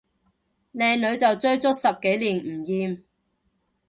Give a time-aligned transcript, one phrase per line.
[0.73, 3.03] 靚女就追足十幾年唔厭